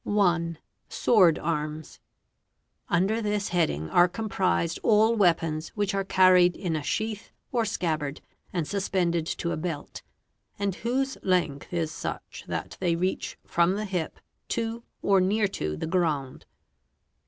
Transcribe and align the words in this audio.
1. 0.03 0.57
Sword 0.89 1.37
arms. 1.37 1.99
Under 2.89 3.21
this 3.21 3.49
heading 3.49 3.87
are 3.91 4.07
comprised 4.07 4.79
all 4.81 5.15
weapons 5.15 5.67
which 5.75 5.93
are 5.93 6.03
carried 6.03 6.55
in 6.55 6.73
'sk 6.73 7.01
eath 7.01 7.31
or 7.51 7.65
scabbard 7.65 8.19
and 8.51 8.67
suspended 8.67 9.27
to 9.27 9.51
a 9.51 9.57
belt, 9.57 10.01
and 10.57 10.73
whose 10.77 11.19
length 11.21 11.71
is 11.71 11.91
such 11.91 12.45
iat 12.49 12.79
they 12.79 12.95
reach 12.95 13.37
from 13.45 13.75
the 13.75 13.85
hip 13.85 14.19
to 14.47 14.81
or 15.03 15.21
near 15.21 15.47
to 15.47 15.77
the 15.77 15.85
ground. 15.85 16.47